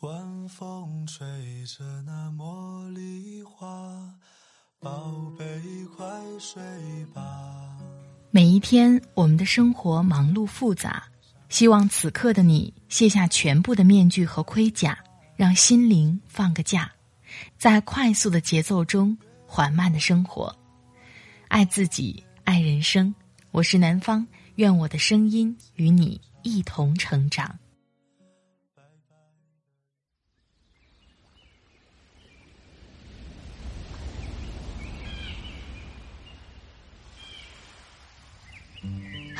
[0.00, 1.26] 晚风吹
[1.66, 3.68] 着那茉莉花，
[4.78, 5.44] 宝贝
[5.94, 6.06] 快
[6.38, 6.62] 睡
[7.12, 7.76] 吧。
[8.30, 11.04] 每一天，我们的生活忙碌复杂，
[11.50, 14.98] 希望此刻的你卸下全部的面具和盔甲，
[15.36, 16.90] 让心灵放个假，
[17.58, 19.14] 在快速的节奏中
[19.46, 20.56] 缓慢的生活，
[21.48, 23.14] 爱自己，爱人生。
[23.50, 27.54] 我是南方，愿我的声音与你一同成长。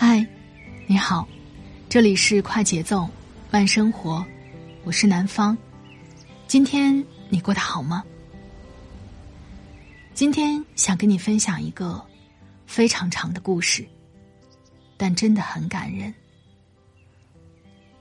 [0.03, 0.27] 嗨，
[0.87, 1.29] 你好，
[1.87, 3.07] 这里是快节奏
[3.51, 4.25] 慢生活，
[4.83, 5.55] 我是南方。
[6.47, 8.03] 今天你过得好吗？
[10.15, 12.03] 今天想跟你分享一个
[12.67, 13.87] 非常长的故事，
[14.97, 16.15] 但真的很感人。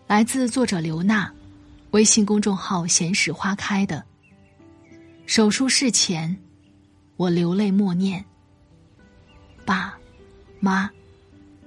[0.08, 1.30] 来自作者刘娜，
[1.92, 4.02] 微信公众号“闲时花开”的
[5.26, 6.34] 手术室前，
[7.18, 8.24] 我流泪默念：
[9.66, 9.94] 爸
[10.62, 10.90] 妈。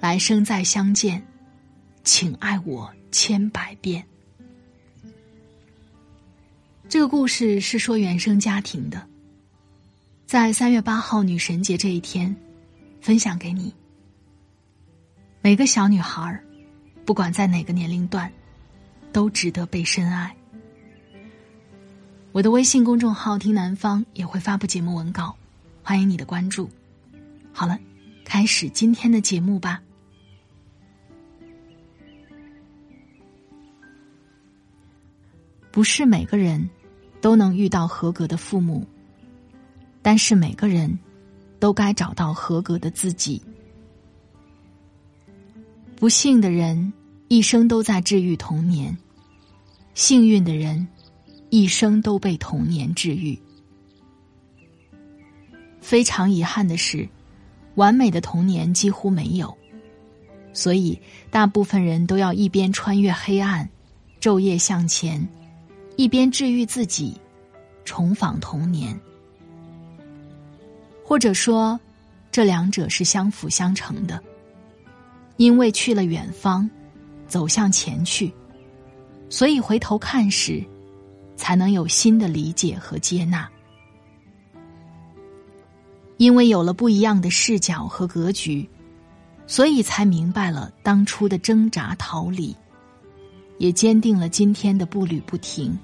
[0.02, 1.24] 来生再相见，
[2.02, 4.04] 请爱我千百遍。
[6.88, 9.06] 这个故事是说原生家庭的，
[10.26, 12.34] 在三月八号女神节这一天，
[13.00, 13.72] 分享给你。
[15.40, 16.42] 每个小女孩，
[17.04, 18.28] 不管在哪个年龄段，
[19.12, 20.34] 都值得被深爱。
[22.32, 25.36] 我的微信公众号“听南方”也会发布节目文稿，
[25.80, 26.68] 欢迎你的关注。
[27.52, 27.78] 好了，
[28.24, 29.80] 开始今天的节目吧。
[35.72, 36.68] 不是每个人
[37.20, 38.86] 都能遇到合格的父母，
[40.02, 40.96] 但是每个人
[41.58, 43.42] 都该找到合格的自己。
[45.96, 46.92] 不幸的人
[47.28, 48.96] 一生都在治愈童年，
[49.94, 50.86] 幸运的人
[51.48, 53.38] 一生都被童年治愈。
[55.80, 57.08] 非常遗憾的是，
[57.76, 59.56] 完美的童年几乎没有，
[60.52, 61.00] 所以
[61.30, 63.68] 大部分人都要一边穿越黑暗，
[64.20, 65.26] 昼夜向前。
[66.02, 67.16] 一边治愈自己，
[67.84, 69.00] 重访童年，
[71.04, 71.78] 或者说，
[72.32, 74.20] 这两者是相辅相成的。
[75.36, 76.68] 因为去了远方，
[77.28, 78.34] 走向前去，
[79.28, 80.60] 所以回头看时，
[81.36, 83.48] 才能有新的理解和接纳。
[86.16, 88.68] 因为有了不一样的视角和格局，
[89.46, 92.52] 所以才明白了当初的挣扎逃离。
[93.58, 95.78] 也坚定了今天的步履不停。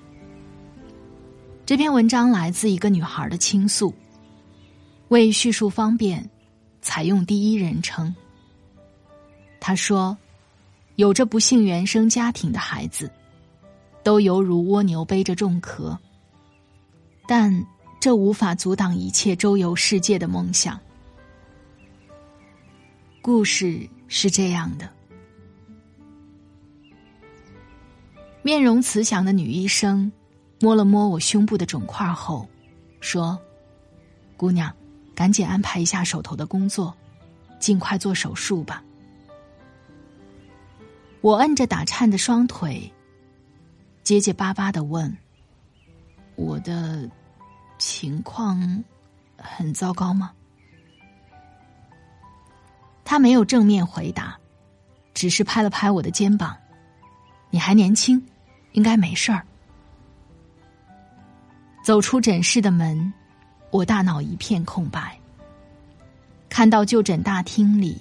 [1.68, 3.92] 这篇文章来自一个女孩的倾诉。
[5.08, 6.26] 为叙述方便，
[6.80, 8.14] 采用第一人称。
[9.60, 10.16] 她说
[10.96, 13.12] ：“有着不幸原生家庭的孩子，
[14.02, 15.98] 都犹如蜗牛背着重壳，
[17.26, 17.66] 但
[18.00, 20.80] 这无法阻挡一切周游世界的梦想。”
[23.20, 24.88] 故事是这样的。
[28.40, 30.10] 面容慈祥的女医生
[30.60, 32.48] 摸了摸我胸部的肿块后，
[33.00, 33.40] 说
[34.36, 34.74] ：“姑娘，
[35.14, 36.94] 赶紧安排一下手头的工作，
[37.58, 38.82] 尽快做手术吧。”
[41.20, 42.92] 我摁着打颤的双腿，
[44.02, 45.16] 结结巴巴的问
[46.36, 47.08] ：“我的
[47.78, 48.84] 情况
[49.36, 50.32] 很糟糕吗？”
[53.04, 54.38] 他没有正面回答，
[55.14, 56.56] 只是拍了拍我的肩膀
[57.50, 58.24] ：“你还年轻。”
[58.72, 59.44] 应该没事儿。
[61.88, 63.10] 走出诊室的门，
[63.70, 65.18] 我大脑一片空白。
[66.50, 67.96] 看到就诊大厅里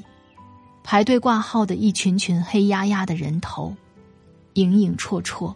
[0.83, 3.73] 排队挂号的一群群黑压压的人头，
[4.55, 5.55] 影影绰绰，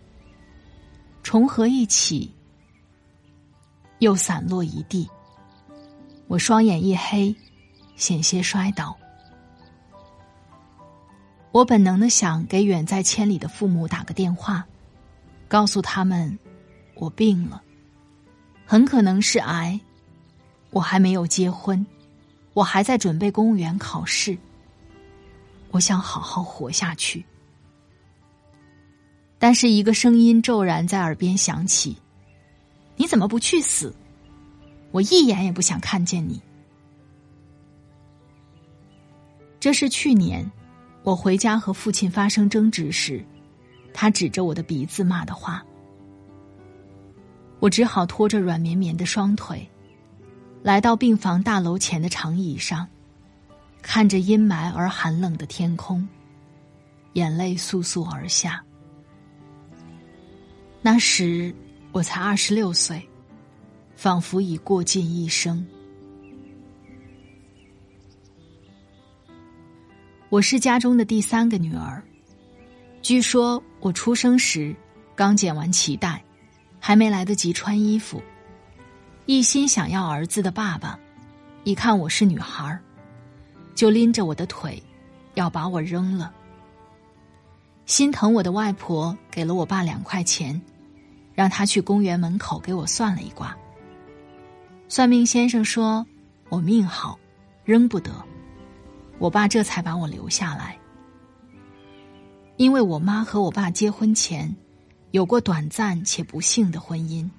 [1.21, 2.33] 重合一起，
[3.99, 5.09] 又散落一地。
[6.27, 7.35] 我双眼一黑，
[7.97, 8.95] 险些摔倒。
[11.51, 14.65] 我本能的想给远在千里的父母打个电话。
[15.49, 16.39] 告诉他们，
[16.95, 17.61] 我病了，
[18.71, 19.77] 很可能是癌。
[20.69, 21.85] 我还没有结婚，
[22.53, 24.37] 我还在准备公务员考试。
[25.71, 27.25] 我想好好活下去，
[29.37, 31.97] 但是一个声音骤然在耳边响起
[32.95, 33.93] ：“你怎么不去死？
[34.91, 36.41] 我一眼也不想看见你。”
[39.59, 40.49] 这是去年
[41.03, 43.21] 我回家和父亲发生争执时。
[43.93, 45.61] 他指着我的鼻子骂的话，
[47.61, 49.69] 我只好拖着软绵绵的双腿，
[50.63, 52.87] 来到病房大楼前的长椅上，
[53.83, 56.05] 看着阴霾而寒冷的天空，
[57.13, 58.63] 眼泪簌簌而下。
[60.81, 61.53] 那时
[61.91, 63.07] 我才二十六岁，
[63.95, 65.63] 仿佛已过尽一生。
[70.29, 72.01] 我是家中的第三个女儿，
[73.03, 74.75] 据说我出生时
[75.15, 76.23] 刚剪完脐带，
[76.83, 78.21] 还没来得及穿衣服，
[79.27, 80.99] 一心想要儿子的爸爸，
[81.63, 82.81] 一看我是女孩儿，
[83.75, 84.81] 就拎着我的腿，
[85.35, 86.33] 要把我扔了。
[87.85, 90.59] 心疼我的外婆给了我爸两块钱，
[91.35, 93.55] 让他去公园门口给我算了一卦。
[94.89, 96.05] 算命先生说
[96.49, 97.17] 我命好，
[97.63, 98.11] 扔不得。
[99.19, 100.75] 我爸这才把我留下来，
[102.57, 104.55] 因为我妈和我爸结婚前
[105.11, 107.29] 有过短暂且不幸的婚姻，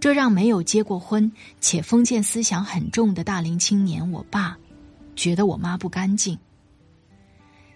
[0.00, 1.30] 这让没有结过婚
[1.60, 4.56] 且封建思想很重的大龄青年我爸
[5.14, 6.38] 觉得我妈不干净。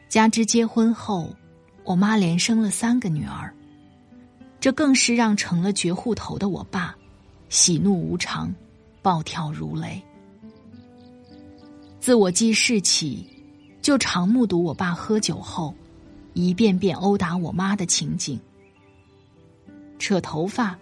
[0.08, 1.34] 加之结婚后，
[1.82, 3.52] 我妈连生了三个女儿，
[4.58, 6.96] 这更是让成了绝户头的我爸
[7.50, 8.54] 喜怒无常，
[9.02, 10.02] 暴跳如雷。
[12.00, 13.26] 自我记事起，
[13.82, 15.74] 就常目睹我爸喝酒后，
[16.32, 18.40] 一遍遍殴打我妈的情景。
[19.98, 20.76] 扯头发，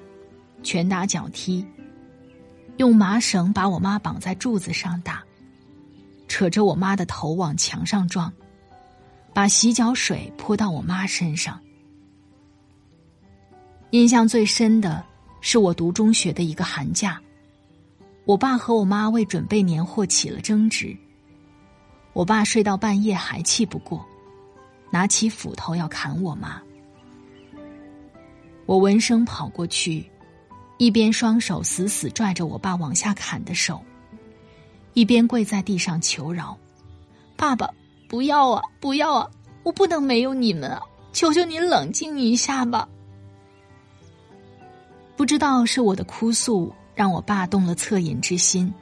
[0.62, 1.64] 拳打脚踢，
[2.76, 5.22] 用麻绳把我妈绑在柱子上打，
[6.28, 8.32] 扯着我妈的头往墙上撞，
[9.32, 11.60] 把洗脚水泼到我妈身上。
[13.90, 15.04] 印象最深的
[15.40, 17.20] 是我读中学的一个寒假，
[18.24, 20.96] 我爸和我妈为准备年货起了争执。
[22.14, 24.04] 我爸睡到半夜还气不过，
[24.90, 26.60] 拿起斧头要砍我妈。
[28.66, 30.08] 我闻声跑过去，
[30.78, 33.82] 一边双手死死拽着我爸往下砍的手，
[34.94, 36.56] 一边跪在地上求饶
[37.36, 37.68] ：“爸爸，
[38.08, 39.30] 不要啊，不要啊！
[39.62, 40.80] 我不能没有你们啊！
[41.12, 42.88] 求求你冷静一下吧。”
[45.16, 48.72] 不知道是我的哭诉让我爸动了恻隐之心。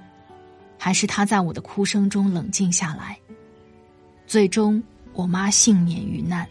[0.83, 3.19] 还是他在我的哭声中冷静下来，
[4.27, 4.83] 最终
[5.13, 6.49] 我妈幸免于难。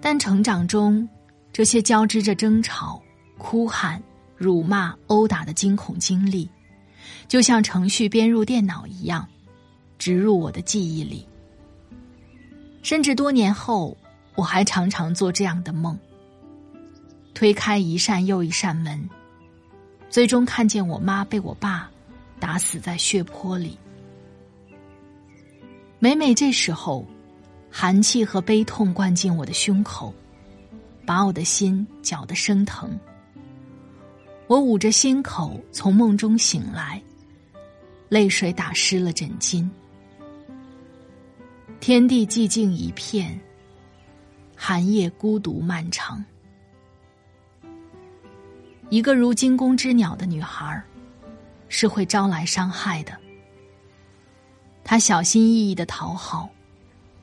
[0.00, 1.06] 但成长中，
[1.58, 3.02] 这些交织着争吵、
[3.36, 4.00] 哭喊、
[4.36, 6.48] 辱骂、殴打的惊恐经历，
[7.26, 9.28] 就像程序编入电脑一样，
[9.98, 11.26] 植入我的记忆里。
[12.80, 13.96] 甚至多年后，
[14.36, 15.98] 我还常常做这样的梦：
[17.34, 19.10] 推开一扇又一扇门，
[20.08, 21.90] 最终看见我妈被我爸。
[22.38, 23.76] 打死在血泊里。
[25.98, 27.04] 每每这时候，
[27.68, 30.14] 寒气和悲痛灌进我的胸口，
[31.08, 33.00] 把我的心搅得生疼。
[34.46, 37.02] 我捂着心口从梦中醒来，
[38.10, 39.66] 泪水打湿了枕巾。
[41.80, 43.40] 天地寂静一片，
[44.54, 46.22] 寒夜孤独漫长。
[48.90, 50.84] 一个如惊弓之鸟的女孩。
[51.70, 53.12] 是会招来伤害的。
[54.82, 56.48] 她小心翼翼的讨好，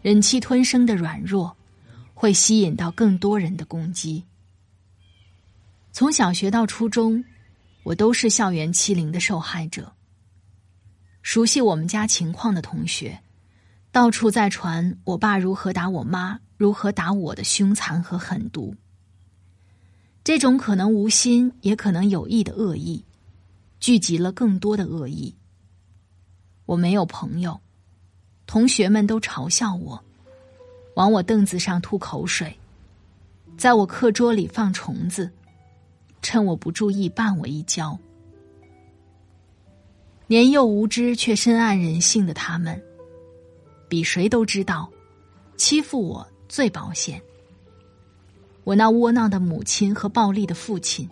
[0.03, 1.55] 忍气吞声的软弱，
[2.15, 4.23] 会吸引到更多人的攻击。
[5.91, 7.23] 从小学到初中，
[7.83, 9.94] 我都是校园欺凌的受害者。
[11.21, 13.21] 熟悉我们家情况的同学，
[13.91, 18.75] 到处在传我爸如何打我妈，如何打我的凶残和狠毒。
[20.23, 23.03] 这种可能无心，也可能有意的恶意。
[23.79, 25.36] 聚集了更多的恶意。
[26.65, 27.60] 我没有朋友，
[28.48, 30.04] 同学们都嘲笑我，
[30.95, 32.57] 往我凳子上吐口水，
[33.57, 35.29] 在我课桌里放虫子，
[36.21, 37.97] 趁我不注意绊我一跤。
[40.27, 42.81] 年幼无知却深谙人性的他们，
[43.87, 44.89] 比谁都知道，
[45.57, 47.21] 欺负我最保险。
[48.63, 51.07] 我那窝囊的母亲和暴力的父亲，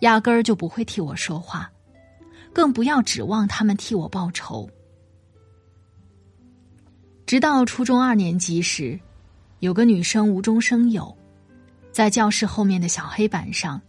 [0.00, 1.70] 压根儿就不会替我说话。
[2.52, 4.68] 更不要指望他们替我报仇。
[7.26, 8.96] 直到初中二年级时，
[9.58, 11.12] 有个女生无中生有，
[11.90, 13.82] 在教室后面的小黑板上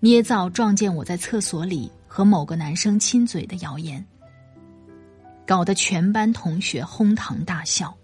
[0.00, 4.04] 捏造撞见我在厕所里和某个男生亲嘴的谣言，
[5.46, 7.96] 搞得全班同学哄堂大笑。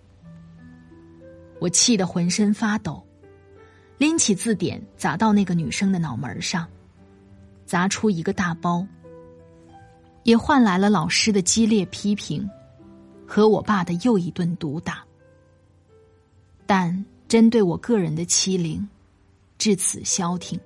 [1.58, 3.04] 我气得浑身发抖，
[3.98, 6.64] 拎起字典砸到那个女生的脑门上，
[7.66, 8.86] 砸出一个大包。
[10.22, 12.48] 也换来了老师的激烈批评，
[13.32, 15.04] 和我爸的又一顿毒打。
[16.66, 18.84] 但针对我个人的欺凌，
[19.56, 20.58] 至此消停。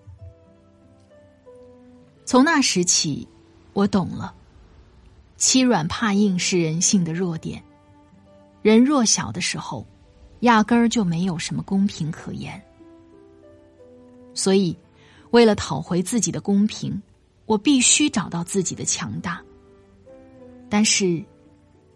[2.25, 3.29] 从那时起，
[3.75, 4.35] 我懂了，
[5.37, 7.63] 欺软怕硬是人性的弱点。
[8.63, 9.87] 人弱小的时候，
[10.41, 12.59] 压根儿就没有什么公平可言。
[14.33, 14.75] 所以，
[15.33, 17.03] 为了讨回自己的公平，
[17.45, 19.43] 我必须找到自己的强大。
[20.71, 21.23] 但是，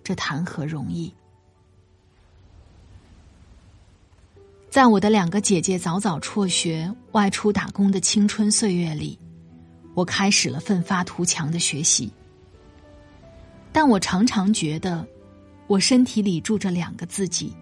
[0.09, 1.12] 这谈何容易？
[4.71, 9.19] 在我的两个姐姐早早辍学、外出打工的青春岁月里，
[9.93, 12.11] 我开始了奋发图强的学习。
[13.71, 15.07] 但我常常觉得，
[15.67, 17.55] 我身体里住着两个自己，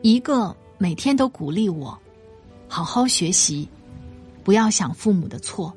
[0.00, 1.98] 一个每天都鼓励我
[2.66, 3.68] 好好学习，
[4.42, 5.70] 不要想父母的错，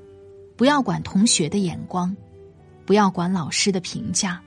[0.56, 2.16] 不要管同学的眼光，
[2.86, 4.42] 不要管老师的评价，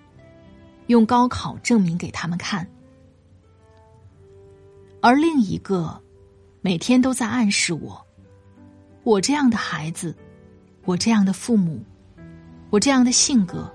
[0.86, 2.66] 用高考证明给他们看。
[5.00, 6.00] 而另一个，
[6.60, 8.06] 每天都在暗示我：
[9.02, 10.14] 我这样的孩子，
[10.84, 11.82] 我这样的父母，
[12.70, 13.68] 我这样的性格，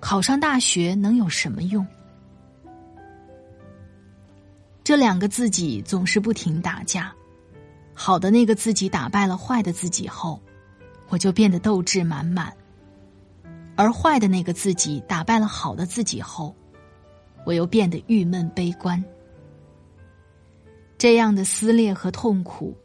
[0.00, 1.86] 考上大学能有什么用？
[4.82, 7.12] 这两个自己总是不停打架，
[7.94, 10.40] 好的那个自己打败了坏的自己后，
[11.08, 12.52] 我就变得斗志满满；
[13.80, 16.54] 而坏的那个自己打败了好的自己后，
[17.46, 19.02] 我又变得郁闷悲观。
[20.98, 22.76] 这样的撕裂和痛苦，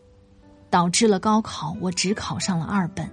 [0.70, 3.06] 导致了高考我只考上了二本。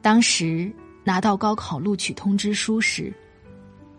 [0.00, 0.72] 当时
[1.02, 3.12] 拿到高考录取通知书时，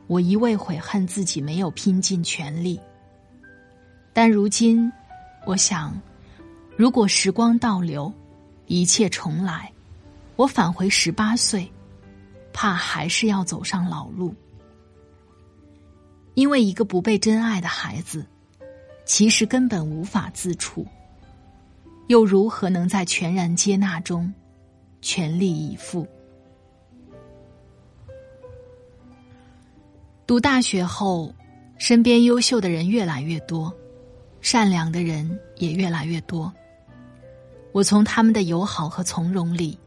[0.07, 2.79] 我一味悔恨自己没有拼尽全力。
[4.13, 4.89] 但如今，
[5.45, 5.93] 我想，
[6.77, 8.09] 如果时光倒流，
[8.65, 9.69] 一切重来，
[10.37, 11.69] 我返回十八岁，
[12.59, 14.33] 怕还是要走上老路，
[16.33, 18.25] 因为一个不被真爱的孩子。
[19.05, 20.83] 其实根本无法自处，
[22.07, 24.33] 又如何能在全然接纳中
[25.03, 26.07] 全力以赴？
[30.25, 31.31] 读大学后，
[31.77, 33.71] 身边优秀的人越来越多，
[34.41, 36.51] 善良的人也越来越多。
[37.71, 39.77] 我从他们的友好和从容里，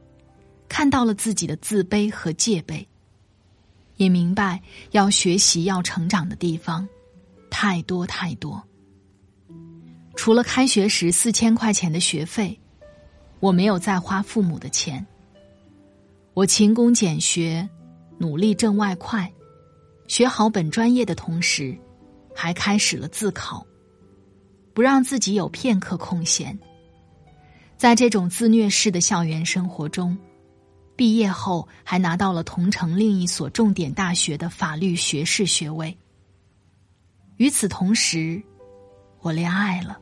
[0.71, 2.87] 看到了自己的自卑和戒备，
[3.97, 4.63] 也明白
[4.93, 6.89] 要学习、要成长的地方
[7.51, 8.63] 太多太多。
[10.15, 12.59] 除了开学时四千块钱的学费，
[13.41, 15.05] 我没有再花父母的钱。
[16.35, 17.69] 我勤工俭学，
[18.17, 19.31] 努力挣外快，
[20.07, 21.77] 学好本专业的同时，
[22.33, 23.67] 还开始了自考，
[24.73, 26.57] 不让自己有片刻空闲。
[27.77, 30.17] 在这种自虐式的校园生活中，
[31.01, 35.97] 毕业后还拿到了同城另一所重点大学的法律学士学位。
[37.39, 38.43] 与此同时，
[39.21, 39.99] 我恋爱了。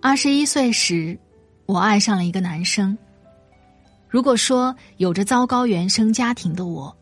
[0.00, 1.18] 二十一岁时，
[1.66, 2.96] 我爱上了一个男生。
[4.08, 6.96] 如果说有着糟糕原生家庭的我，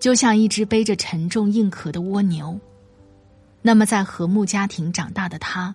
[0.00, 2.58] 就像一只背着沉重硬壳的蜗牛，
[3.60, 5.74] 那么在和睦家庭长大的他，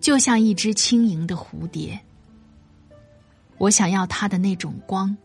[0.00, 2.02] 就像一只轻盈的蝴蝶。
[3.64, 5.16] 我想要他的那种光，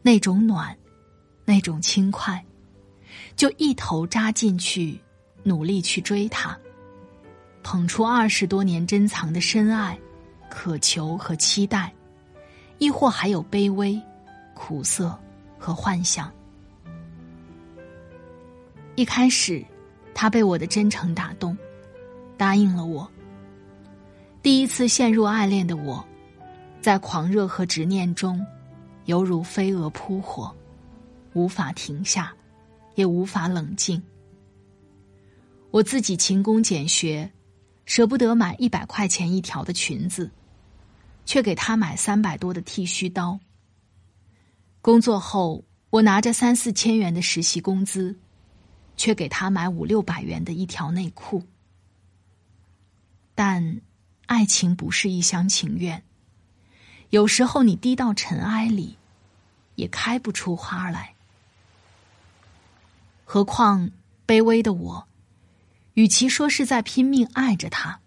[0.00, 0.74] 那种暖，
[1.44, 2.42] 那种轻快，
[3.36, 4.98] 就一头扎进去，
[5.42, 6.56] 努力去追他。
[7.62, 9.98] 捧出二十多年珍藏的深爱、
[10.48, 11.92] 渴求和期待，
[12.78, 14.00] 亦或还有卑微、
[14.54, 15.14] 苦涩
[15.58, 16.32] 和幻想。
[18.94, 19.62] 一开始，
[20.14, 21.54] 他被我的真诚打动，
[22.38, 23.06] 答应了我。
[24.42, 26.02] 第一次陷入爱恋的我，
[26.86, 28.46] 在狂热和执念中，
[29.06, 30.54] 犹如飞蛾扑火，
[31.32, 32.32] 无法停下，
[32.94, 34.00] 也无法冷静。
[35.72, 37.28] 我自己勤工俭学。
[37.86, 40.30] 舍不得买一百块钱一条的裙子，
[41.24, 43.40] 却给他买三百多的剃须刀。
[44.80, 48.16] 工作后，我拿着三四千元的实习工资，
[48.96, 51.42] 却给他买五六百元的一条内裤。
[53.34, 53.80] 但，
[54.26, 56.00] 爱情不是一厢情愿，
[57.10, 58.96] 有时候你低到尘埃里，
[59.74, 61.14] 也开不出花来。
[63.24, 63.90] 何况，
[64.26, 65.06] 卑微的我。
[65.94, 68.00] 与其说是在拼命爱着他，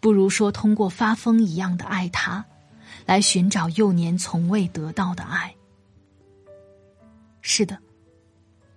[0.00, 2.46] 不如说通过发疯一样的爱他，
[3.04, 5.54] 来寻找幼年从未得到的爱。
[7.42, 7.78] 是的，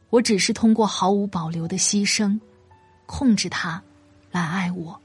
[0.09, 2.39] 我只是通过毫无保留的牺牲，
[3.05, 3.81] 控制他，
[4.31, 4.99] 来爱我。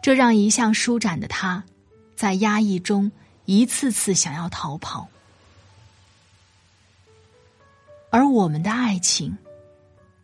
[0.00, 1.64] 这让一向舒展的他，
[2.16, 3.12] 在压抑中
[3.44, 5.08] 一次次想要逃跑，
[8.10, 9.36] 而我们的爱情，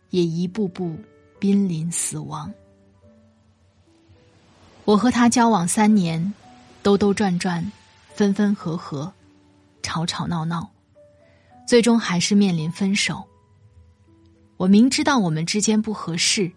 [0.09, 0.97] 也一步步。
[1.39, 2.53] 濒临死亡。
[4.85, 6.33] 我和他交往三年，
[6.81, 7.69] 兜兜转转，
[8.15, 9.11] 分分合合，
[9.81, 10.71] 吵吵闹闹，
[11.67, 13.27] 最终还是面临分手。
[14.55, 16.49] 我明知道我们之间不合适，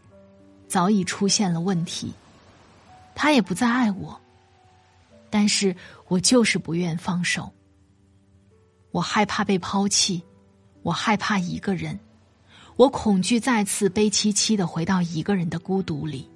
[0.69, 2.15] 早已出现了问题，
[3.13, 4.21] 他也不再爱我。
[5.31, 5.75] 但是
[6.09, 7.51] 我就是不愿放手。
[8.91, 10.23] 我害怕被抛弃，
[10.83, 11.99] 我害怕一个人，
[12.77, 16.29] 我恐惧再次悲戚戚的回到一个人的孤独里。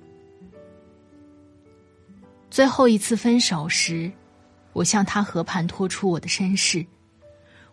[2.50, 4.10] 最后一次分手时，
[4.72, 6.84] 我向他和盘托出我的身世，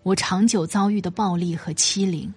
[0.04, 2.32] 我长久遭遇的暴力和欺凌，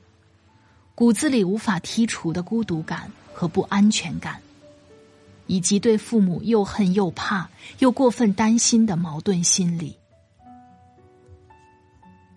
[0.94, 4.40] 骨子里无法剔除的孤独感和不安全感，
[5.50, 9.99] 以及对父母又恨又怕又过分担心的矛盾心理。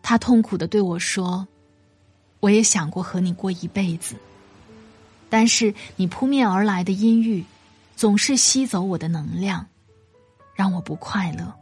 [0.02, 1.48] 他痛苦的对我说
[2.42, 4.16] ：“我也想过和你过一辈子，
[5.30, 7.46] 但是你扑面而来的阴郁，
[7.96, 9.64] 总是吸走我的能量。”
[10.56, 11.54] 让我不快乐。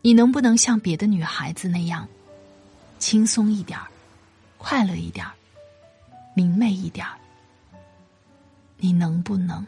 [0.00, 2.08] 你能不能像别的女孩子那样，
[2.98, 3.86] 轻松一点儿，
[4.56, 5.32] 快乐一点儿，
[6.34, 7.18] 明媚一点儿？
[8.78, 9.66] 你能不能？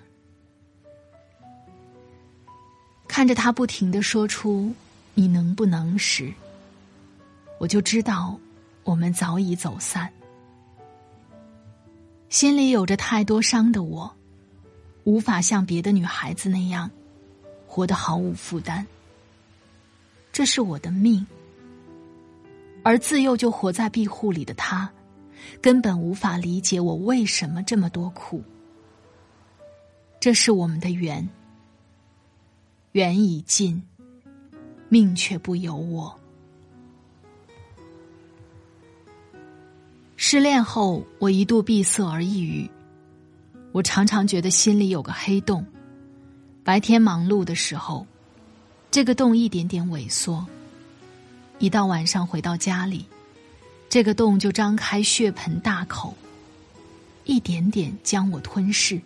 [3.17, 4.75] 看着他不停的说出
[5.17, 6.31] “你能不能”时，
[7.59, 8.39] 我就知道
[8.85, 10.13] 我们早已走散。
[12.29, 14.15] 心里有着太多伤的我，
[15.05, 16.91] 无法像别的女孩子那样。
[17.67, 18.85] 活得毫无负担，
[20.31, 21.27] 这是我的命。
[22.83, 24.93] 而自幼就活在庇护里的他，
[25.63, 28.45] 根本无法理解我为什么这么多苦。
[30.21, 31.27] 这是我们的缘，
[32.97, 33.83] 缘已尽，
[34.89, 36.19] 命却不由我。
[40.17, 42.71] 失恋后，我一度闭塞而抑郁，
[43.73, 45.63] 我常常觉得心里有个黑洞。
[46.65, 48.07] 白天忙碌的时候，
[48.91, 50.43] 这个洞一点点萎缩；
[51.59, 53.05] 一到晚上回到家里，
[53.91, 56.17] 这个洞就张开血盆大口，
[57.25, 58.99] 一点点将我吞噬。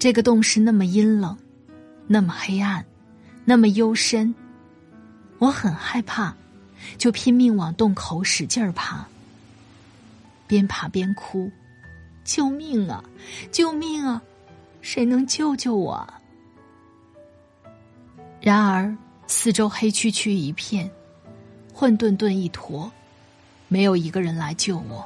[0.00, 1.38] 这个洞是那么阴冷，
[2.10, 2.84] 那么黑暗，
[3.44, 4.34] 那么幽深，
[5.38, 6.34] 我很害怕，
[6.96, 9.06] 就拼命往洞口使劲儿爬，
[10.46, 11.52] 边爬边哭
[12.24, 13.04] ：“救命啊！
[13.52, 14.22] 救命啊！”
[14.80, 16.08] 谁能救救我？
[18.40, 20.90] 然而，四周黑黢黢一片，
[21.74, 22.90] 混沌沌一坨，
[23.68, 25.04] 没有一个人来救我。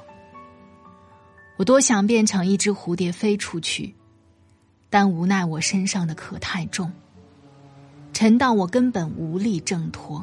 [1.56, 3.92] 我多想变成一只蝴蝶飞出去，
[4.92, 6.92] 但无奈我身上的壳太重，
[8.12, 10.22] 沉到我根本无力挣脱。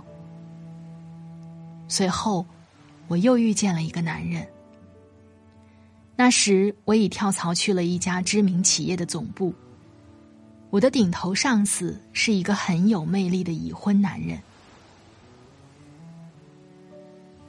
[1.88, 2.46] 随后，
[3.08, 4.48] 我又遇见了一个男人。
[6.16, 9.52] 那时，我已跳槽去了一家知名企业的总部。
[10.70, 14.40] 我的顶头上司是一个很有魅力的已婚男人。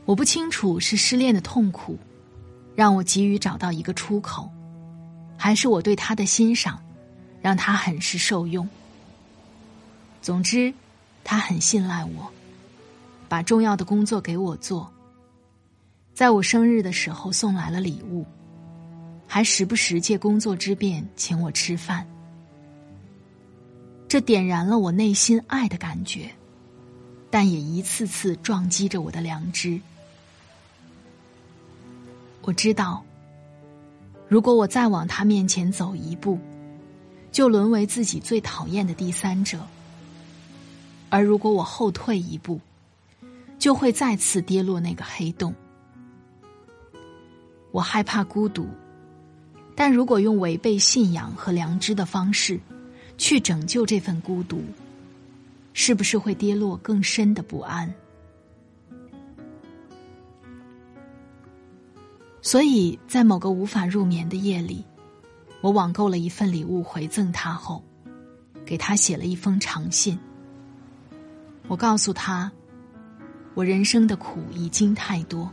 [0.06, 1.98] 我不清楚是失恋的痛苦，
[2.74, 4.50] 让我急于找到一个出口，
[5.36, 6.82] 还是我对他的欣赏，
[7.40, 8.68] 让他很是受用。
[10.22, 10.72] 总之，
[11.24, 12.30] 他很信赖我，
[13.28, 14.90] 把重要的工作给我做，
[16.14, 18.26] 在我生日的时候送来了礼物。
[19.32, 22.04] 还时不时借工作之便请我吃饭，
[24.08, 26.28] 这点燃了我内心爱的感觉，
[27.30, 29.80] 但也一次次撞击着我的良知。
[32.42, 33.04] 我知道，
[34.26, 36.36] 如果我再往他面前走一步，
[37.32, 39.58] 就沦为自己最讨厌的第三者；
[41.08, 42.60] 而如果我后退一步，
[43.58, 45.54] 就会再次跌落那个黑洞。
[47.70, 48.66] 我害怕孤独。
[49.76, 52.60] 但如果用违背信仰和良知的方式，
[53.16, 54.62] 去拯救这份孤独，
[55.72, 57.90] 是不是会跌落更深的不安？
[62.42, 64.84] 所以在某个无法入眠的夜里，
[65.60, 67.84] 我网购了一份礼物回赠他后，
[68.64, 70.18] 给他写了一封长信。
[71.68, 72.50] 我告诉他，
[73.54, 75.50] 我人生的苦已经太多，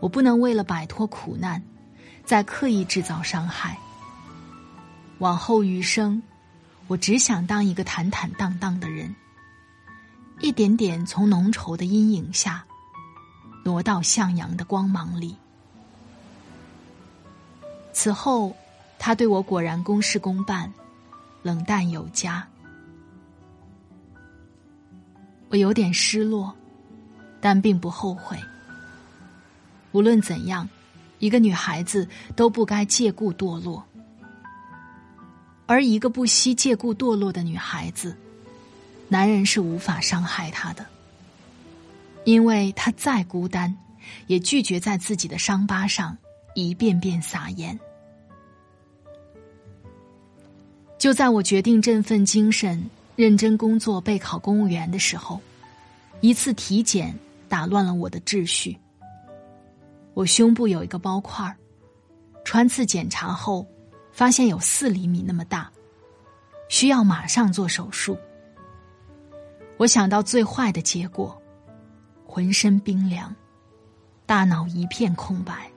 [0.00, 1.62] 我不能为了摆脱苦难。
[2.24, 3.78] 在刻意制造伤害。
[5.18, 6.22] 往后余生，
[6.86, 9.14] 我只想当一个坦坦荡荡的人，
[10.40, 12.64] 一点点从浓稠的阴影下
[13.62, 15.36] 挪到向阳的光芒里。
[17.92, 18.56] 此后，
[18.98, 20.72] 他对我果然公事公办，
[21.42, 22.46] 冷淡有加。
[25.48, 26.54] 我有点失落，
[27.40, 28.38] 但并不后悔。
[29.92, 30.68] 无论怎样。
[31.20, 33.82] 一个女孩子都不该借故堕落，
[35.64, 38.14] 而一个不惜借故堕落的女孩子，
[39.08, 40.84] 男人是无法伤害她的，
[42.24, 43.74] 因为她再孤单，
[44.26, 46.14] 也拒绝在自己的伤疤上
[46.54, 47.78] 一遍遍撒盐。
[51.04, 52.82] 就在我决定振奋精神、
[53.14, 55.38] 认真工作备考公务员的时候，
[56.22, 57.14] 一次体检
[57.46, 58.74] 打乱了我的秩序。
[60.14, 61.54] 我胸部有一个包块儿，
[62.42, 63.66] 穿刺检查后，
[64.12, 65.70] 发现有四厘米那么大，
[66.70, 68.16] 需要马上做手术。
[69.76, 71.38] 我想到最坏的结果，
[72.26, 73.36] 浑身冰凉，
[74.24, 75.70] 大脑一片空白，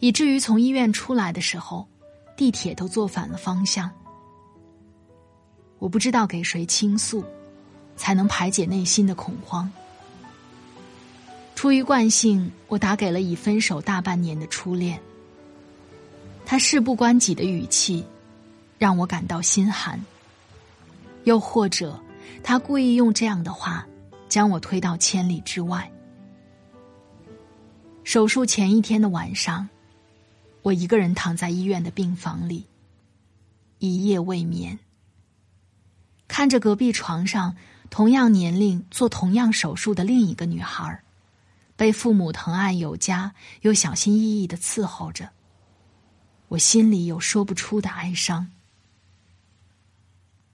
[0.00, 1.86] 以至于从医院出来的时候，
[2.36, 3.88] 地铁都坐反了方向。
[5.80, 7.24] 我不知道给谁倾诉，
[7.96, 9.68] 才能排解内心的恐慌。
[11.56, 15.00] 出于惯性，我打给了已分手大半年的初恋。
[16.46, 18.04] 他事不关己的语气，
[18.78, 20.00] 让我感到心寒。
[21.24, 21.98] 又或者，
[22.42, 23.86] 他故意用这样的话，
[24.28, 25.90] 将我推到千里之外。
[28.04, 29.68] 手术前一天的晚上，
[30.62, 32.66] 我一个人躺在医院的病房里，
[33.78, 34.78] 一夜未眠，
[36.40, 37.54] 看着隔壁床上
[37.90, 41.02] 同样年龄做同样手术的另一个女孩。
[41.76, 45.28] 被父母疼爱有加，又小心翼翼的伺候着，
[46.48, 48.50] 我心里有说不出的哀伤。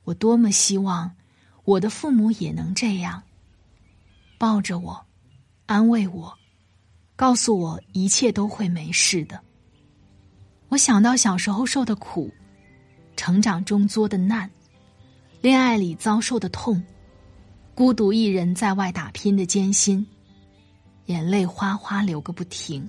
[0.03, 1.15] 我多么希望
[1.63, 3.23] 我的父母也能这样，
[4.39, 5.07] 抱着我，
[5.67, 6.37] 安慰我，
[7.15, 9.41] 告诉我一切都会没事的。
[10.71, 12.35] 我想到小时候受的苦，
[13.15, 14.51] 成长中作的难，
[15.41, 16.83] 恋爱里遭受的痛，
[17.75, 20.05] 孤独一人在外打拼的艰辛。
[21.07, 22.89] 眼泪哗哗流个不停。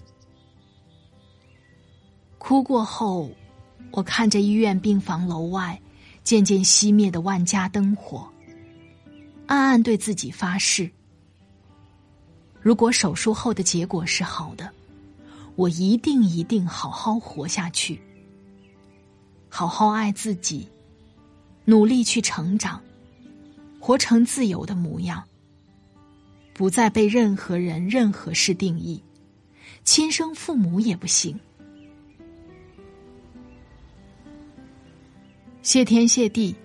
[2.40, 3.30] 哭过后，
[3.92, 5.80] 我看着医院病房楼外
[6.24, 8.28] 渐渐熄灭的万家灯火，
[9.46, 10.90] 暗暗对自己发誓：
[12.60, 14.68] 如果手术后的结果是好的，
[15.56, 18.02] 我一定一定好好活下去，
[19.48, 20.68] 好好爱自己，
[21.70, 22.82] 努力去成长，
[23.78, 25.22] 活成自由的模样。
[26.54, 29.04] 不再被任何人、任何事定义，
[29.84, 31.38] 亲生父母也不行。
[35.62, 36.56] 谢天谢地，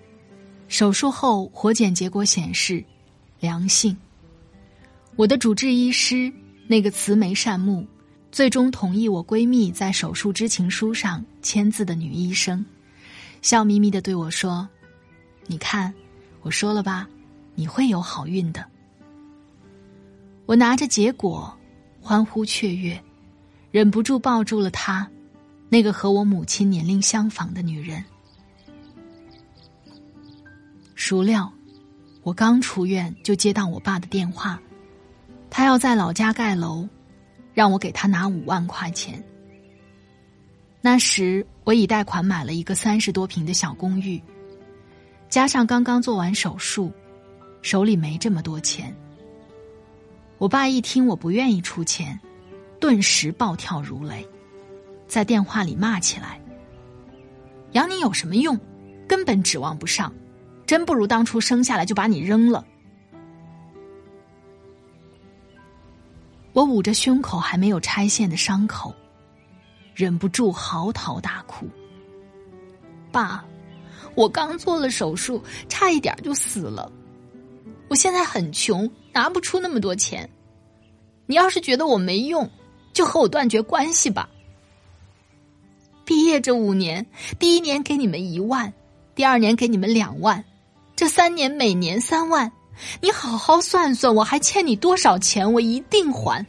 [0.68, 2.82] 手术后活检结果显示
[3.40, 3.96] 良性。
[5.16, 6.32] 我的主治医师
[6.68, 7.84] 那个慈眉善目，
[8.30, 12.64] 最终同意我闺蜜在手术知情书上签字的女医生，
[13.42, 14.66] 笑眯眯的对我说
[15.46, 15.92] ：“你看，
[16.42, 17.08] 我说了吧，
[17.54, 18.64] 你会有好运的。”
[20.46, 21.56] 我拿着结果，
[22.00, 23.00] 欢呼雀跃，
[23.70, 25.08] 忍不住抱住了她，
[25.68, 28.04] 那个和我母亲年龄相仿的女人。
[30.94, 31.52] 孰料，
[32.22, 34.60] 我刚出院就接到我爸的电话，
[35.50, 36.88] 他要在老家盖楼，
[37.54, 39.22] 让我给他拿五万块钱。
[40.80, 44.22] 那时我已贷款买了一个三十多平的小公寓，
[45.32, 46.92] 加上刚刚做完手术，
[47.62, 48.94] 手里没这么多钱。
[50.36, 52.20] 我爸一听我不愿意出钱，
[52.78, 54.28] 顿时暴跳如雷，
[55.06, 56.38] 在电话里骂起来
[57.72, 58.60] ：“养你有什么用？
[59.08, 60.12] 根本指望不上，
[60.66, 62.62] 真不如当初生下来就把你扔了。”
[66.52, 68.94] 我捂着胸口还没有拆线的伤口，
[69.94, 71.66] 忍不住嚎啕大哭
[73.10, 73.42] ：“爸，
[74.14, 76.90] 我刚做了手术，差一点就死了。”
[77.88, 80.28] 我现在很穷，拿不出那么多钱。
[81.26, 82.48] 你要是觉得我没用，
[82.92, 84.28] 就和我断绝关系吧。
[86.04, 87.06] 毕业这五年，
[87.38, 88.72] 第一年给你们一万，
[89.14, 90.44] 第二年给你们两万，
[90.96, 92.50] 这三年每年三万。
[93.00, 95.52] 你好好算算，我还欠你多少钱？
[95.52, 96.44] 我一定还。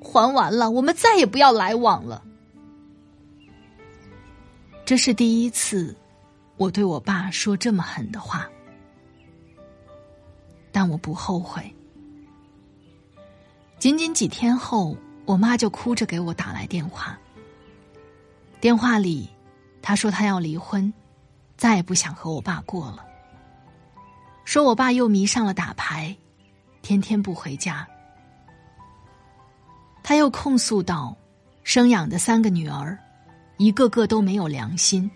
[0.00, 2.22] 还完了，我们再也不要来往了。
[4.84, 5.94] 这是第一次，
[6.56, 8.48] 我对我爸说这么狠的话。
[10.72, 11.74] 但我不后悔。
[13.78, 17.18] 仅仅几天后，我妈就哭着给我打来电话。
[18.60, 19.28] 电话里，
[19.80, 20.92] 她说她要离婚，
[21.56, 23.04] 再也不想和我爸过了。
[24.44, 26.16] 说我爸又迷上了打牌，
[26.80, 27.86] 天天不回家。
[30.02, 31.16] 他又控诉道
[31.64, 32.96] ：“生养的三个女儿，
[33.56, 35.10] 一个个都没有良心。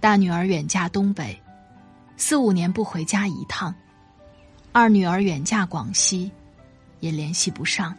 [0.00, 1.40] 大女儿远嫁东北，
[2.16, 3.74] 四五年不回家一趟。”
[4.70, 6.30] 二女儿远嫁广西，
[7.00, 7.96] 也联系不上。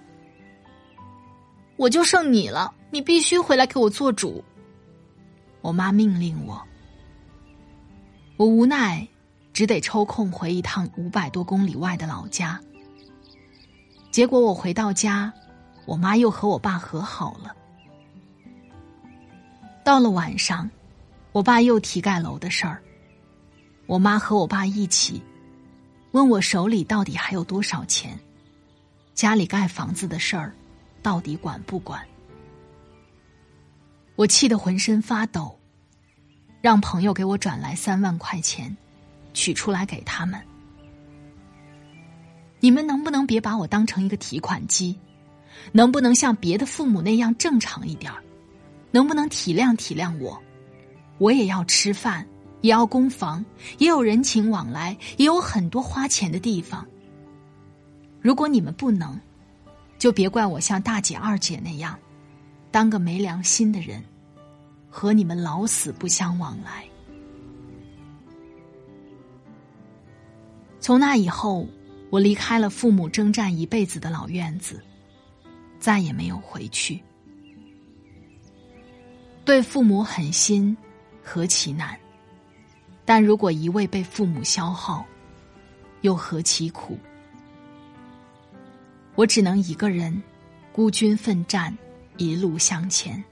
[1.76, 4.44] 我就剩你了，你必须回来给我做主。
[5.62, 6.62] 我妈命令我，
[8.38, 9.06] 我无奈，
[9.52, 12.58] 只得抽空回一趟五百多公里外的老家。
[14.12, 15.34] 结果我回到家，
[15.86, 17.54] 我妈又和我爸和好了。
[19.84, 20.70] 到了晚上，
[21.32, 22.82] 我爸又提盖楼的事儿。
[23.86, 25.22] 我妈和我爸一起
[26.12, 28.20] 问我手里到底还有多少钱，
[29.14, 30.54] 家里盖房子的事儿
[31.02, 32.04] 到底管不管？
[34.16, 35.58] 我气得浑身发抖，
[36.62, 38.76] 让朋友给我转来三万块钱，
[39.34, 40.40] 取出来给他们。
[42.60, 45.00] 你们能不能别把我当成一个提款机？
[45.72, 48.22] 能不能像别的父母那样正常一点儿？
[48.92, 50.42] 能不能体谅体谅我？
[51.20, 52.26] 我也要吃饭，
[52.62, 53.46] 也要供房，
[53.78, 56.84] 也有人情往来，也有很多花钱的地方。
[58.20, 59.20] 如果你们不能，
[60.00, 61.98] 就别怪我像大姐、二姐那样，
[62.72, 64.04] 当个没良心的人，
[64.90, 66.84] 和你们老死不相往来。
[70.80, 71.68] 从那以后，
[72.10, 74.82] 我离开了父母征战一辈子的老院子。
[75.80, 77.02] 再也没有回去。
[79.46, 80.76] 对父母狠心，
[81.32, 81.96] 何其难！
[83.06, 85.06] 但如果一味被父母消耗，
[86.02, 86.98] 又何其苦！
[89.14, 90.24] 我只能一个人
[90.72, 91.78] 孤军奋战，
[92.18, 93.24] 一路向前。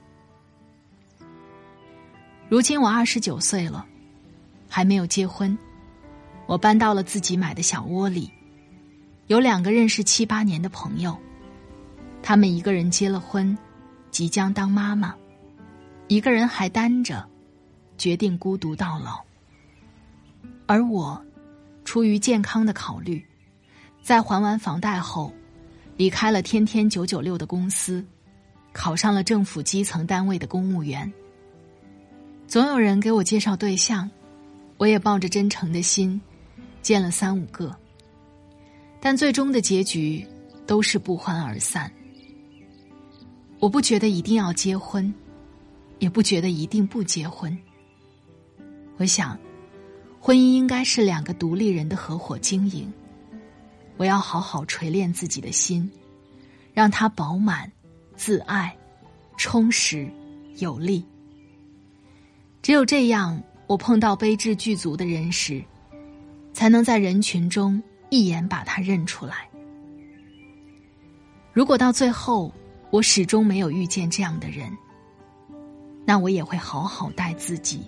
[2.47, 3.83] 如今我二十九岁了，
[4.69, 5.57] 还没有结婚。
[6.45, 8.31] 我搬到了自己买的小窝里，
[9.25, 11.17] 有两个认识七八年的朋友。
[12.21, 13.57] 他们一个人结了婚，
[14.11, 15.15] 即将当妈妈；
[16.07, 17.27] 一个人还单着，
[17.97, 19.19] 决定孤独到老。
[20.65, 21.21] 而我，
[21.85, 23.25] 出于健康的考虑，
[24.01, 25.33] 在还完房贷后，
[25.95, 28.05] 离开了天天九九六的公司，
[28.73, 31.11] 考上了政府基层单位的公务员。
[32.47, 34.09] 总有人给我介绍对象，
[34.77, 36.19] 我也抱着真诚的心，
[36.81, 37.75] 见了三五个，
[39.01, 40.25] 但最终的结局
[40.65, 41.91] 都是不欢而散。
[43.59, 45.13] 我不觉得一定要结婚，
[45.99, 47.57] 也不觉得一定不结婚。
[48.97, 49.37] 我想，
[50.19, 52.91] 婚姻应该是两个独立人的合伙经营。
[53.95, 55.89] 我要好好锤炼自己的心，
[56.73, 57.71] 让它饱满、
[58.15, 58.75] 自爱、
[59.37, 60.07] 充实、
[60.57, 61.05] 有力。
[62.61, 65.63] 只有这样，我碰到卑智具足的人时，
[66.53, 69.47] 才能在人群中一眼把他认出来。
[71.53, 72.53] 如果到最后，
[72.91, 74.75] 我始终没有遇见这样的人，
[76.05, 77.81] 那我也会好好待自己。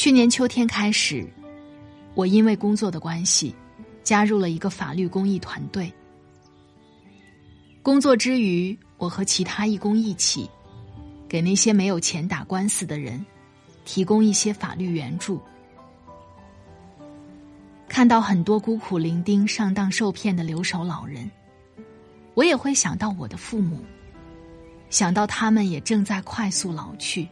[0.00, 1.28] 去年秋天开始，
[2.14, 3.54] 我因为工作的关系，
[4.02, 5.92] 加入了一个法律公益团队。
[7.82, 10.48] 工作之余，我和其他义工一起，
[11.28, 13.22] 给那些没有钱打官司的人，
[13.84, 15.38] 提供一些法律援助。
[17.86, 21.30] 看到很多孤苦伶仃、上当受骗的留守老人。
[22.32, 23.84] 我也会想到我的父母，
[24.88, 27.28] 想到他们也正在快速老去，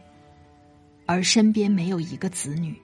[1.09, 2.79] 而身边没有一个子女。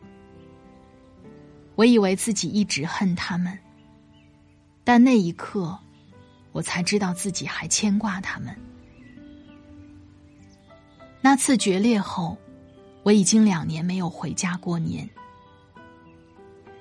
[1.75, 3.55] 我以为自己一直恨他们，
[4.83, 5.77] 但那一刻，
[6.51, 8.57] 我才知道自己还牵挂他们。
[11.21, 12.35] 那次决裂后，
[13.03, 15.07] 我已经两年没有回家过年。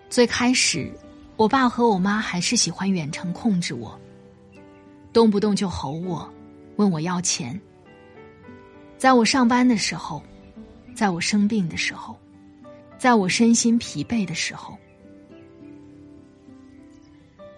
[0.09, 0.91] 最开始，
[1.37, 4.01] 我爸和我妈还是喜欢远程控制我。
[5.13, 6.27] 动不动就吼我，
[6.77, 7.61] 问我要钱。
[8.97, 10.23] 在我上班的时候，
[10.95, 12.17] 在我生病的时候，
[12.97, 14.79] 在我身心疲惫的时候，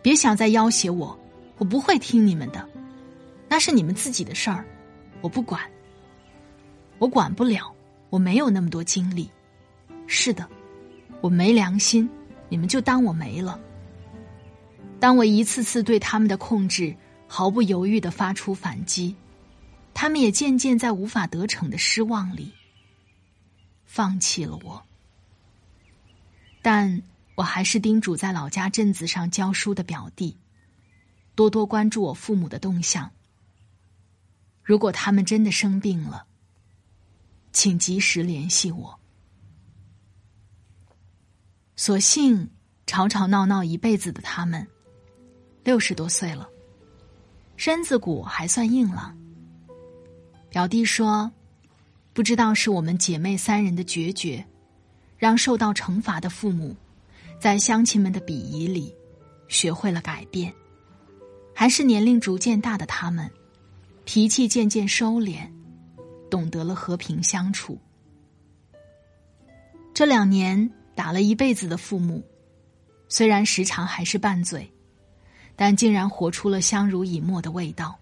[0.03, 1.18] 别想再要挟我，
[1.59, 2.68] 我不会听你们的，
[3.49, 4.64] 那是你们自己的事儿，
[5.20, 5.61] 我不管，
[6.99, 7.72] 我管不了，
[8.11, 9.31] 我没有那么多精力。
[10.07, 10.49] 是的，
[11.20, 12.09] 我没良心，
[12.49, 13.61] 你们就当我没了。
[14.99, 16.96] 当我一次次对他们的控制。
[17.29, 19.12] 毫不犹豫的发出反击，
[19.92, 22.53] 他们也渐渐在无法得逞的失望里
[23.87, 24.83] 放弃了我。
[26.61, 27.03] 但
[27.37, 30.37] 我还是叮嘱在老家镇子上教书的表弟，
[31.35, 33.11] 多多关注我父母的动向。
[34.62, 36.27] 如果他们真的生病了，
[37.53, 38.99] 请及时联系我。
[41.77, 42.51] 所幸
[42.87, 44.66] 吵吵闹闹一辈子的他们，
[45.62, 46.49] 六十多岁了。
[47.57, 49.16] 身子骨还算硬朗。
[50.49, 51.31] 表弟说
[52.16, 54.42] ：“不知道是我们姐妹三人的决绝，
[55.18, 56.74] 让受到惩罚的父母，
[57.38, 58.90] 在乡亲们的鄙夷里，
[59.48, 60.50] 学会了改变，
[61.55, 63.31] 还是年龄逐渐大的他们，
[64.07, 65.46] 脾气渐渐收敛，
[66.31, 67.79] 懂得了和平相处。
[69.92, 72.24] 这两年打了一辈子的父母，
[73.11, 74.66] 虽然时常还是拌嘴。”
[75.55, 77.98] 但竟然活出了相濡以沫的味道。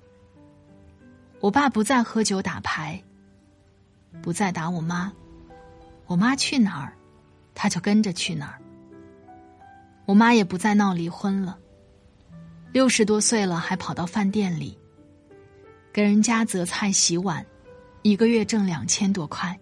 [1.41, 3.01] 我爸不再喝酒打牌，
[4.23, 5.13] 不再打我妈，
[6.07, 6.97] 我妈去哪儿，
[7.55, 8.61] 他就跟着去哪儿。
[10.07, 11.59] 我妈也不再闹离婚了，
[12.73, 14.79] 六十多岁了还跑到饭店里，
[15.93, 17.45] 给人家择菜洗碗，
[18.03, 19.59] 一个月挣两千多块。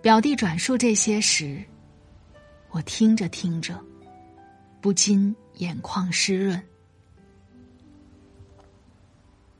[0.00, 1.64] 表弟转述这些时，
[2.70, 3.80] 我听着听着，
[4.80, 6.62] 不禁眼眶湿润。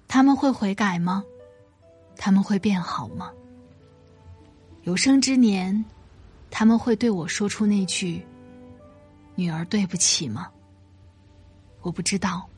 [0.06, 1.24] 他们会悔改吗？
[2.16, 3.30] 他们会变好吗？
[4.82, 5.84] 有生之年，
[6.50, 8.24] 他们会对我说出那句
[9.34, 10.50] “女儿对不起”吗？
[11.82, 12.48] 我不知道。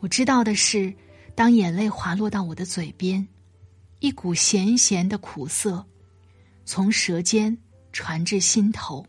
[0.00, 0.94] 我知道的是，
[1.34, 3.26] 当眼泪滑落到我的嘴边，
[4.00, 5.84] 一股咸咸的苦涩
[6.64, 7.56] 从舌尖
[7.92, 9.04] 传至心头，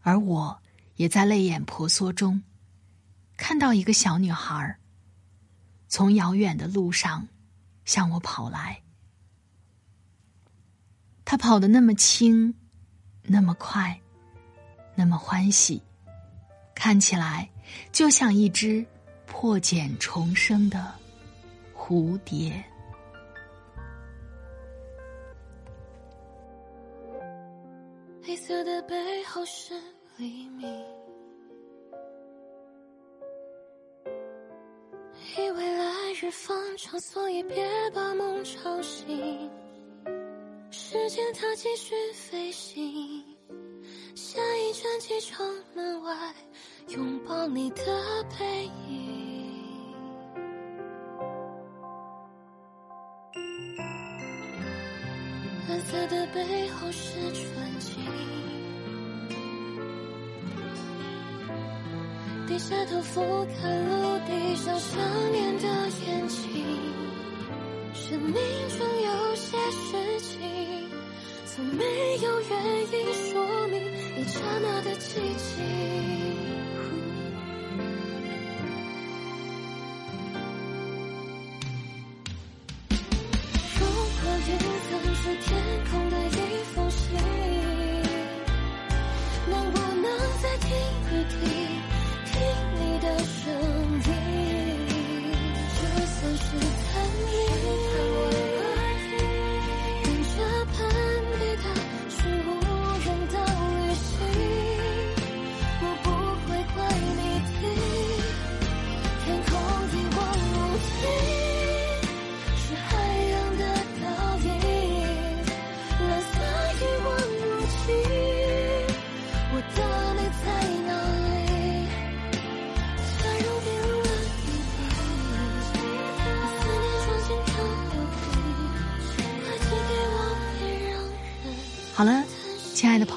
[0.00, 0.58] 而我
[0.96, 2.42] 也在泪眼婆娑中
[3.36, 4.76] 看到一个小女孩。
[5.88, 7.26] 从遥远的路上
[7.88, 8.82] 向我跑来，
[11.24, 12.54] 他跑得那么轻，
[13.22, 13.98] 那么快，
[14.94, 15.82] 那么欢喜，
[16.74, 17.48] 看起来
[17.90, 18.84] 就像一只
[19.24, 20.94] 破茧重生的
[21.74, 22.62] 蝴蝶。
[28.22, 29.72] 黑色的背后是
[30.18, 30.68] 黎明。
[36.20, 39.48] 日方长，所以别把梦吵醒。
[40.68, 43.24] 时间它继续飞行，
[44.16, 46.34] 下一站机场门外，
[46.88, 47.84] 拥抱你的
[48.36, 49.94] 背影。
[55.68, 58.47] 蓝色的背后是纯净。
[62.58, 64.98] 低下头俯瞰陆地上想
[65.30, 65.68] 念的
[66.04, 66.66] 眼睛，
[67.94, 70.90] 生命中有些事情，
[71.46, 71.84] 从没
[72.20, 72.50] 有原
[72.90, 73.80] 因说明
[74.16, 76.27] 一刹那的寂静。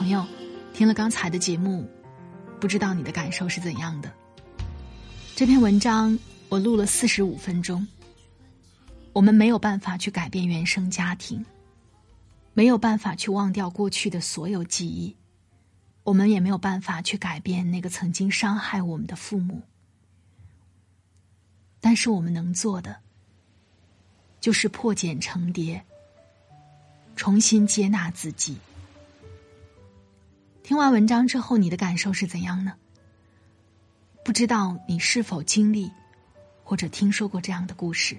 [0.02, 0.26] 朋友，
[0.74, 1.88] 听了刚才的节目，
[2.60, 4.12] 不知道你的感受是怎样的？
[5.36, 6.18] 这篇文章
[6.50, 7.88] 我录了四十五分钟。
[9.14, 11.46] 我们没有办法去改变原生家庭，
[12.56, 15.16] 没有办法去忘掉过去的所有记忆，
[16.02, 19.62] 我们也没有办法去改变那个曾经伤害我们的父母。
[21.80, 22.98] 但是我们能做的，
[24.40, 25.86] 就是破茧成蝶，
[27.16, 28.58] 重新接纳自己。
[30.72, 32.72] 听完文章之后，你的感受是怎样呢？
[34.24, 35.92] 不知道你是否经历
[36.64, 38.18] 或者听说过这样的故事？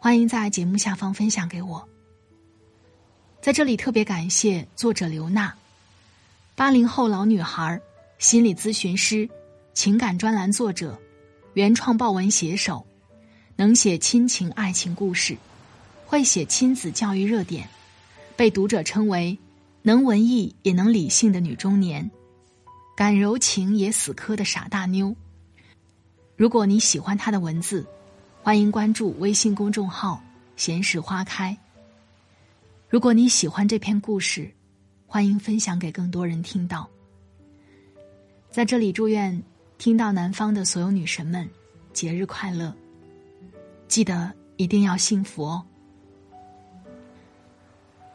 [0.00, 1.88] 欢迎在节目下方分享给我。
[3.40, 5.54] 在这里特别感谢作者刘娜，
[6.56, 7.80] 八零后老女孩，
[8.18, 9.30] 心理咨询师，
[9.74, 11.00] 情感专栏作者，
[11.54, 12.84] 原创报文写手，
[13.54, 15.36] 能写亲情爱情故事，
[16.04, 17.68] 会写亲子教育热点，
[18.36, 19.38] 被读者称为。
[19.86, 22.10] 能文艺也能理性的女中年，
[22.96, 25.14] 敢柔情也死磕的傻大妞。
[26.34, 27.86] 如果你喜欢她的文字，
[28.42, 30.20] 欢迎关注微信公众号
[30.58, 31.56] “闲时花开”。
[32.90, 34.50] 如果你喜欢这篇故事，
[35.06, 36.90] 欢迎分享给更多人听到。
[38.50, 39.40] 在这里，祝愿
[39.78, 41.48] 听到南方的所有女神们
[41.92, 42.74] 节日快乐！
[43.86, 45.64] 记得一定要幸福哦。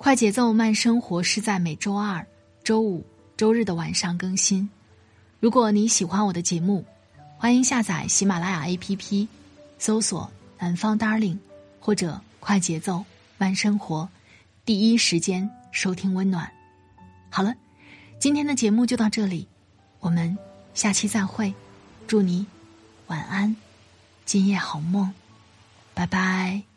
[0.01, 2.25] 快节奏慢生活是在每周二、
[2.63, 3.05] 周五、
[3.37, 4.67] 周日的晚上更新。
[5.39, 6.83] 如果你喜欢我的节目，
[7.37, 9.27] 欢迎下载喜马拉雅 APP，
[9.77, 10.27] 搜索
[10.57, 11.37] “南方 Darling”
[11.79, 13.05] 或者“快节奏
[13.37, 14.09] 慢生活”，
[14.65, 16.51] 第一时间收听温暖。
[17.29, 17.53] 好了，
[18.17, 19.47] 今天的节目就到这里，
[19.99, 20.35] 我们
[20.73, 21.53] 下期再会。
[22.07, 22.43] 祝你
[23.05, 23.55] 晚安，
[24.25, 25.13] 今夜好梦，
[25.93, 26.70] 拜拜。